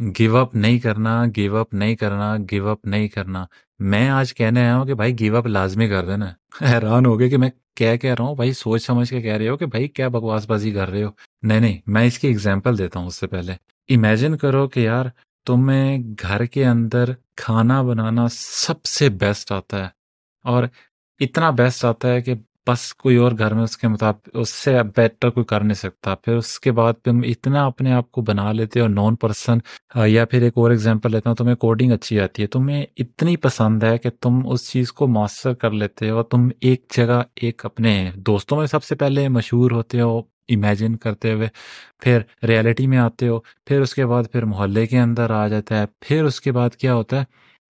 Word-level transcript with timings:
Give 0.00 0.36
up 0.36 0.54
نہیں 0.54 0.78
کرنا 0.78 1.24
give 1.36 1.56
up 1.56 1.74
نہیں 1.74 1.96
کرنا 1.96 2.36
گیو 2.36 2.68
اپ 2.68 2.86
نہیں 2.86 3.08
کرنا۔ 3.08 3.44
میں 3.78 4.08
آج 4.08 4.34
کہنے 4.34 4.60
آیا 4.60 4.76
ہوں 4.76 4.84
کہ 4.84 4.94
بھائی 4.94 5.18
گیو 5.18 5.36
اپ 5.36 5.46
لازمی 5.46 5.88
کر 5.88 6.04
دینا۔ 6.04 6.26
حیران 6.62 7.06
ہو 7.06 7.18
گیا 7.18 7.28
کہ 7.28 7.36
میں 7.36 7.50
کیا 7.74 7.96
کہہ 7.96 8.14
رہا 8.14 8.24
ہوں؟ 8.24 8.34
بھائی 8.34 8.52
سوچ 8.52 8.86
سمجھ 8.86 9.10
کے 9.10 9.22
کہہ 9.22 9.32
رہے 9.32 9.48
ہو 9.48 9.56
کہ 9.56 9.66
بھائی 9.66 9.88
کیا 9.88 10.08
بکواس 10.08 10.46
بازی 10.46 10.70
کر 10.70 10.90
رہے 10.90 11.04
ہو؟ 11.04 11.10
نہیں 11.42 11.60
نہیں، 11.60 11.78
میں 11.86 12.04
اس 12.04 12.18
کی 12.18 12.28
اگزامپل 12.28 12.78
دیتا 12.78 13.00
ہوں 13.00 13.06
اس 13.06 13.14
سے 13.14 13.26
پہلے۔ 13.26 13.52
امیجن 13.94 14.36
کرو 14.36 14.68
کہ 14.68 14.80
یار 14.80 15.04
تمہیں 15.46 15.98
گھر 16.22 16.44
کے 16.44 16.66
اندر 16.66 17.04
کھانا 17.36 17.82
بنانا 17.82 18.26
سب 18.30 18.84
سے 18.84 19.08
بیسٹ 19.08 19.52
آتا 19.52 19.78
ہے 19.78 19.88
اور 20.44 20.64
اتنا 21.20 21.50
بیسٹ 21.50 21.84
آتا 21.84 22.08
ہے 22.08 22.22
کہ 22.22 22.34
بس 22.66 22.94
کوئی 22.94 23.16
اور 23.16 23.32
گھر 23.38 23.54
میں 23.54 23.62
اس 23.62 23.76
کے 23.76 23.88
مطابق، 23.88 24.28
اس 24.34 24.48
سے 24.48 24.72
بیٹر 24.96 25.30
کوئی 25.30 25.44
کر 25.44 25.60
نہیں 25.60 25.74
سکتا۔ 25.74 26.14
پھر 26.14 26.36
اس 26.36 26.58
کے 26.60 26.72
بعد 26.72 26.92
تم 27.04 27.20
اتنا 27.24 27.64
اپنے 27.66 27.92
آپ 27.92 28.10
کو 28.12 28.22
بنا 28.22 28.52
لیتے 28.52 28.80
ہو 28.80 28.86
نان 28.88 29.16
پرسن 29.16 29.58
یا 30.06 30.24
پھر 30.24 30.42
ایک 30.42 30.52
اور 30.56 30.70
ایگزامپل 30.70 31.10
لیتا 31.10 31.30
ہوں، 31.30 31.36
تمہیں 31.36 31.54
کوڈنگ 31.54 31.92
اچھی 31.92 32.20
آتی 32.20 32.42
ہے۔ 32.42 32.46
تمہیں 32.46 32.84
اتنی 32.96 33.36
پسند 33.36 33.82
ہے 33.82 33.96
کہ 33.98 34.10
تم 34.20 34.40
اس 34.50 34.70
چیز 34.70 34.92
کو 34.92 35.06
ماسٹر 35.08 35.54
کر 35.54 35.70
لیتے 35.70 36.10
ہو 36.10 36.22
تم 36.22 36.48
ایک 36.60 36.84
جگہ 36.96 37.22
ایک 37.34 37.64
اپنے 37.64 38.10
دوستوں 38.16 38.58
میں 38.58 38.66
سب 38.66 38.84
سے 38.84 38.94
پہلے 38.94 39.28
مشہور 39.28 39.70
ہوتے 39.70 40.00
ہو 40.00 40.18
امیجن 40.48 40.96
کرتے 40.96 41.32
ہوئے، 41.32 41.48
پھر 42.02 42.20
ریالٹی 42.46 42.86
میں 42.86 42.98
آتے 42.98 43.28
ہو، 43.28 43.38
پھر 43.66 43.80
اس 43.80 43.94
کے 43.94 44.06
بعد 44.06 44.24
پھر 44.32 44.44
محلے 44.44 44.86
کے 44.86 44.98
اندر 44.98 45.30
آ 45.30 45.46
جاتا 45.48 45.80
ہے۔ 45.80 45.84
پھر 46.00 46.24
اس 46.24 46.40
کے 46.40 46.52
بعد 46.52 46.70
کیا 46.70 46.94
ہوتا 46.94 47.18
ہے، 47.20 47.24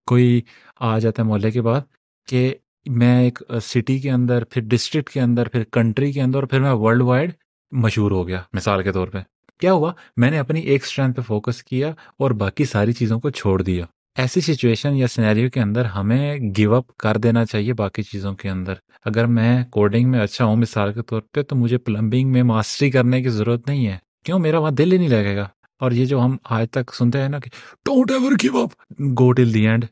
کوئی 0.06 0.40
آ 0.80 0.98
جاتا 0.98 1.22
ہے 1.22 1.28
محلے 1.28 1.50
کے 1.50 1.62
بعد 1.62 1.80
کہ 2.28 2.54
میں 2.86 3.22
ایک 3.22 3.42
سٹی 3.62 3.98
کے 3.98 4.10
اندر، 4.10 4.44
پھر 4.44 4.62
ڈسٹرکٹ 4.62 5.10
کے 5.10 5.20
اندر، 5.20 5.48
پھر 5.48 5.62
کنٹری 5.72 6.12
کے 6.12 6.22
اندر 6.22 6.42
پھر 6.42 6.60
میں 6.60 6.72
ورلڈ 6.72 7.02
وائڈ 7.02 7.30
مشہور 7.72 8.10
ہو 8.10 8.28
گیا 8.28 8.42
مثال 8.52 8.82
کے 8.82 8.92
طور 8.92 9.08
پہ۔ 9.08 9.18
کیا 9.60 9.72
ہوا؟ 9.72 9.92
میں 10.16 10.30
نے 10.30 10.38
اپنی 10.38 10.60
ایک 10.60 10.82
اسٹرینتھ 10.84 11.16
پہ 11.16 11.22
فوکس 11.22 11.62
کیا 11.62 11.92
اور 12.18 12.30
باقی 12.30 12.64
ساری 12.64 12.92
چیزوں 12.92 13.20
کو 13.20 13.30
چھوڑ 13.30 13.62
دیا۔ 13.62 13.84
ایسی 14.18 14.40
سچویشن 14.40 14.96
یا 14.96 15.06
سینیریو 15.06 15.50
کے 15.50 15.60
اندر 15.60 15.84
ہمیں 15.84 16.36
گیو 16.56 16.74
اپ 16.74 16.96
کر 16.96 17.16
دینا 17.16 17.44
چاہیے 17.44 17.72
باقی 17.72 18.02
چیزوں 18.02 18.34
کے 18.34 18.50
اندر۔ 18.50 18.74
اگر 19.04 19.26
میں 19.26 19.64
کوڈنگ 19.64 20.10
میں 20.10 20.20
اچھا 20.20 20.44
ہوں 20.44 20.56
مثال 20.56 20.92
کے 20.92 21.02
طور 21.02 21.20
پہ، 21.32 21.42
تو 21.42 21.56
مجھے 21.56 21.78
پلمبنگ 21.78 22.32
میں 22.32 22.42
ماسٹری 22.42 22.90
کرنے 22.90 23.22
کی 23.22 23.28
ضرورت 23.28 23.68
نہیں 23.68 23.86
ہے۔ 23.86 23.96
کیوں؟ 24.24 24.38
میرا 24.38 24.58
وہاں 24.58 24.70
دل 24.70 24.92
ہی 24.92 24.98
نہیں 24.98 25.08
لگے 25.08 25.36
گا۔ 25.36 25.48
اور 25.80 25.92
یہ 25.92 26.04
جو 26.04 26.20
ہم 26.20 26.36
آج 26.44 26.70
تک 26.70 26.94
سنتے 26.94 27.20
ہیں 27.20 27.28
نا 27.28 27.38
کہ 27.38 27.50
don't 27.84 28.10
ever 28.10 28.32
give 28.42 28.58
up 28.58 28.92
go 29.18 29.32
till 29.32 29.54
the 29.54 29.68
end 29.68 29.84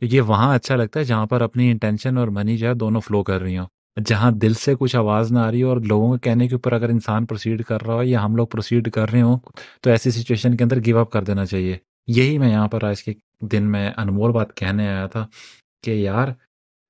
یہ 0.00 0.20
وہاں 0.20 0.54
اچھا 0.54 0.76
لگتا 0.76 1.00
ہے 1.00 1.04
جہاں 1.04 1.26
پر 1.26 1.40
اپنی 1.40 1.70
انٹینشن 1.70 2.18
اور 2.18 2.28
منی 2.28 2.56
جو 2.56 2.68
ہے 2.68 2.74
دونوں 2.74 3.00
فلو 3.00 3.22
کر 3.22 3.40
رہی 3.40 3.58
ہوں۔ 3.58 3.66
جہاں 4.06 4.30
دل 4.30 4.54
سے 4.54 4.74
کچھ 4.78 4.96
آواز 4.96 5.32
نہ 5.32 5.38
آ 5.38 5.50
رہی 5.50 5.62
ہو 5.62 5.68
اور 5.68 5.76
لوگوں 5.76 6.16
کے 6.16 6.30
کہنے 6.30 6.48
کے 6.48 6.54
اوپر 6.54 6.72
اگر 6.72 6.88
انسان 6.88 7.26
پروسیڈ 7.26 7.64
کر 7.64 7.82
رہا 7.82 7.94
ہو 7.94 8.02
یا 8.02 8.24
ہم 8.24 8.36
لوگ 8.36 8.46
پروسیڈ 8.46 8.90
کر 8.90 9.10
رہے 9.10 9.22
ہوں، 9.22 9.38
تو 9.80 9.90
ایسی 9.90 10.10
سچویشن 10.10 10.56
کے 10.56 10.64
اندر 10.64 10.84
گیو 10.84 10.98
اپ 10.98 11.10
کر 11.10 11.24
دینا 11.24 11.46
چاہیے۔ 11.46 11.76
یہی 12.06 12.38
میں 12.38 12.50
یہاں 12.50 12.68
پر 12.68 12.84
آج 12.84 13.02
کے 13.04 13.12
دن 13.40 13.62
میں 13.62 13.90
انمول 13.96 14.32
بات 14.32 14.56
کہنے 14.56 14.88
آیا 14.88 15.06
تھا 15.06 15.26
کہ 15.84 15.90
یار، 15.90 16.28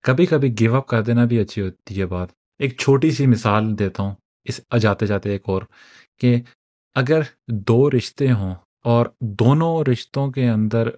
کبھی 0.03 0.27
کبھی 0.27 0.53
گیو 0.61 0.77
اپ 0.77 0.87
کر 0.87 1.03
دینا 1.03 1.25
بھی 1.25 1.39
اچھی 1.39 1.63
ہوتی 1.63 2.01
ہے 2.01 2.07
بات۔ 2.07 2.29
ایک 2.59 2.77
چھوٹی 2.79 3.11
سی 3.11 3.27
مثال 3.27 3.79
دیتا 3.79 4.03
ہوں 4.03 4.15
اس 4.45 4.61
جاتے 4.81 5.07
جاتے 5.07 5.31
ایک 5.31 5.43
اور 5.47 5.63
کہ 6.21 6.37
اگر 6.95 7.21
دو 7.49 7.91
رشتے 7.91 8.33
ہوں 8.33 8.55
اور 8.85 9.07
دونوں 9.21 9.85
رشتوں 9.85 10.31
کے 10.31 10.49
اندر 10.49 10.89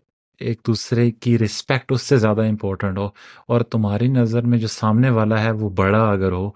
ایک 0.42 0.60
دوسرے 0.66 1.10
کی 1.10 1.38
رسپیکٹ 1.38 1.92
اس 1.92 2.02
سے 2.02 2.16
زیادہ 2.16 2.40
امپورٹنٹ 2.40 2.98
ہو 2.98 3.08
اور 3.48 3.60
تمہاری 3.60 4.08
نظر 4.08 4.42
میں 4.42 4.58
جو 4.58 4.68
سامنے 4.68 5.10
والا 5.10 5.42
ہے 5.42 5.50
وہ 5.50 5.70
بڑا 5.70 6.10
اگر 6.10 6.32
ہو 6.32 6.50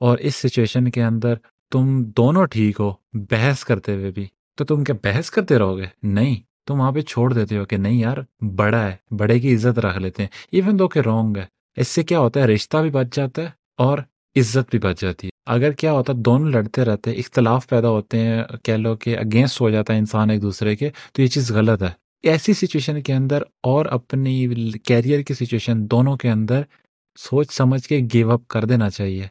اور 0.00 0.18
اس 0.18 0.34
سچویشن 0.36 0.90
کے 0.90 1.04
اندر 1.04 1.34
تم 1.72 2.04
دونوں 2.04 2.46
ٹھیک 2.46 2.80
ہو، 2.80 2.92
بحث 3.12 3.64
کرتے 3.64 3.94
ہوئے 3.94 4.10
بھی۔ 4.10 4.26
تو 4.56 4.64
تم 4.64 4.84
کیا 4.84 4.94
بحث 5.04 5.30
کرتے 5.30 5.58
رہو 5.58 5.78
گے؟ 5.78 5.86
نہیں، 6.02 6.36
تم 6.66 6.80
وہاں 6.80 6.92
پہ 6.92 7.00
چھوڑ 7.00 7.32
دیتے 7.32 7.58
ہو 7.58 7.64
کہ 7.64 7.76
نہیں 7.76 8.00
یار، 8.00 8.44
بڑا 8.44 8.88
ہے، 8.88 9.14
بڑے 9.16 9.40
کی 9.40 9.54
عزت 9.54 9.78
رکھ 9.78 9.98
لیتے 9.98 10.22
ہیں۔ 10.22 10.30
ایون 10.52 10.78
دو 10.78 10.88
کہ 10.88 10.98
رونگ 10.98 11.36
ہے۔ 11.36 11.44
اس 11.76 11.88
سے 11.88 12.02
کیا 12.02 12.18
ہوتا 12.18 12.40
ہے؟ 12.40 12.46
رشتہ 12.46 12.76
بھی 12.76 12.90
بچ 12.90 13.06
جاتا 13.12 13.42
ہے 13.42 13.48
اور 13.78 13.98
عزت 14.36 14.70
بھی 14.70 14.78
بچ 14.78 15.00
جاتی 15.00 15.26
ہے۔ 15.26 15.30
اگر 15.46 15.70
کیا 15.70 15.92
ہوتا 15.92 16.12
ہے؟ 16.12 16.18
دونوں 16.18 16.50
لڑتے 16.50 16.84
رہتے، 16.84 17.10
اختلاف 17.10 17.68
پیدا 17.68 17.88
ہوتے 17.88 18.18
ہیں، 18.18 18.42
کہہ 18.62 18.74
لو 18.74 18.96
کہ 18.96 19.18
اگینسٹ 19.18 19.60
ہو 19.60 19.70
جاتا 19.70 19.92
ہے 19.92 19.98
انسان 19.98 20.30
ایک 20.30 20.42
دوسرے 20.42 20.76
کے، 20.76 20.90
تو 21.12 21.22
یہ 21.22 21.26
چیز 21.26 21.50
غلط 21.50 21.82
ہے۔ 21.82 22.03
ایسی 22.24 22.52
سچویشن 22.52 23.00
کے 23.02 23.14
اندر 23.14 23.42
اور 23.62 23.86
اپنی 23.86 24.54
کیریئر 24.84 25.22
کی 25.22 25.34
سچویشن 25.34 25.90
دونوں 25.90 26.16
کے 26.16 26.30
اندر 26.30 26.62
سوچ 27.18 27.52
سمجھ 27.52 27.82
کے 27.82 28.00
گیو 28.14 28.30
اپ 28.32 28.48
کر 28.48 28.64
دینا 28.64 28.90
چاہیے۔ 28.90 29.26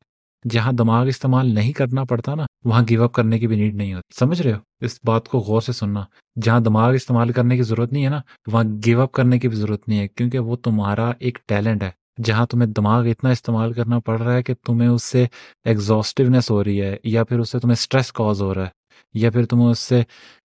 جہاں 0.49 0.71
دماغ 0.71 1.07
استعمال 1.07 1.53
نہیں 1.53 1.71
کرنا 1.71 2.03
پڑتا 2.03 2.35
نا، 2.35 2.45
وہاں 2.65 2.81
گیو 2.89 3.03
اپ 3.03 3.13
کرنے 3.13 3.39
کی 3.39 3.47
بھی 3.47 3.55
نیڈ 3.55 3.75
نہیں 3.75 3.93
ہوتی۔ 3.93 4.19
سمجھ 4.19 4.41
رہے 4.41 4.53
ہو؟ 4.53 4.57
اس 4.81 4.99
بات 5.03 5.27
کو 5.27 5.39
غور 5.39 5.61
سے 5.61 5.71
سننا۔ 5.71 6.03
جہاں 6.41 6.59
دماغ 6.59 6.93
استعمال 6.93 7.31
کرنے 7.31 7.57
کی 7.57 7.63
ضرورت 7.63 7.93
نہیں 7.93 8.03
ہے 8.03 8.09
نا، 8.09 8.21
وہاں 8.51 8.63
گیو 8.85 9.01
اپ 9.01 9.11
کرنے 9.11 9.39
کی 9.39 9.47
بھی 9.47 9.57
ضرورت 9.57 9.87
نہیں 9.87 9.99
ہے، 9.99 10.07
کیونکہ 10.07 10.39
وہ 10.39 10.55
تمہارا 10.55 11.11
ایک 11.19 11.37
ٹیلنٹ 11.47 11.83
ہے۔ 11.83 11.89
جہاں 12.23 12.45
تمہیں 12.45 12.69
دماغ 12.69 13.05
اتنا 13.05 13.29
استعمال 13.29 13.73
کرنا 13.73 13.99
پڑ 13.99 14.21
رہا 14.21 14.33
ہے 14.33 14.43
کہ 14.43 14.53
تمہیں 14.65 14.89
اس 14.89 15.03
سے 15.03 15.25
ایگزاسٹونیس 15.65 16.51
ہو 16.51 16.63
رہی 16.63 16.81
ہے، 16.81 16.97
یا 17.03 17.23
پھر 17.23 17.39
اس 17.39 17.51
سے 17.51 17.59
تمہیں 17.59 17.73
اسٹریس 17.73 18.11
کاز 18.11 18.41
ہو 18.41 18.53
رہا 18.53 18.63
ہے، 18.63 18.69
یا 19.13 19.31
پھر 19.31 19.45
تمہیں 19.45 19.67
اس 19.67 19.79
سے 19.79 20.01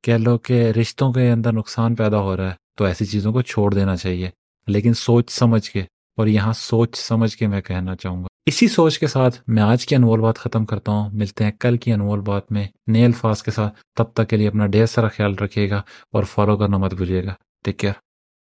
کہہ 0.04 0.14
لو 0.14 0.38
کہ 0.38 0.72
رشتوں 0.72 1.14
کے 1.14 1.32
اندر 1.32 1.52
نقصان 1.52 1.96
پیدا 1.96 2.18
ہو 2.18 2.38
رہا 2.38 2.50
ہے، 2.50 2.56
تو 2.78 2.86
ایسی 2.86 3.06
چیزوں 3.06 3.34
کو 3.34 3.42
چھوڑ 3.42 3.74
دینا 3.74 3.96
چاہیے۔ 3.96 4.30
لیکن 4.68 4.94
سوچ 4.94 5.32
سمجھ 5.32 5.72
کے، 5.72 5.84
اور 6.18 6.28
یہاں 6.28 6.54
سوچ 6.54 6.96
سمجھ 6.96 7.38
کے 7.38 7.48
میں 7.48 7.62
کہنا 7.62 7.96
چاہوں 7.96 8.22
گا۔ 8.22 8.28
اسی 8.46 8.68
سوچ 8.68 9.00
کے 9.00 9.08
ساتھ 9.08 9.42
میں 9.48 9.64
آج 9.64 9.88
کی 9.88 9.96
انمول 9.96 10.20
بات 10.20 10.38
ختم 10.38 10.66
کرتا 10.66 10.92
ہوں۔ 10.92 11.10
ملتے 11.14 11.44
ہیں 11.44 11.52
کل 11.60 11.78
کی 11.78 11.94
انمول 11.94 12.20
بات 12.20 12.52
میں 12.52 12.68
نئے 12.88 13.06
الفاظ 13.06 13.44
کے 13.44 13.52
ساتھ۔ 13.52 13.80
تب 13.98 14.04
تک 14.14 14.30
کے 14.30 14.38
لیے 14.38 14.48
اپنا 14.48 14.68
ڈھیر 14.68 14.86
سارا 14.86 15.08
خیال 15.08 15.36
رکھیے 15.36 15.70
گا 15.70 15.82
اور 16.12 16.24
فالو 16.24 16.58
کرنا 16.58 16.78
مت 16.78 16.94
بھولیے 16.94 17.26
گا۔ 17.26 17.34
Take 17.66 17.78
care 17.78 17.94